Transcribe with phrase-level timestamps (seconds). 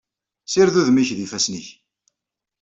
[0.45, 1.67] Ssired udem-ik d ifassen-ik.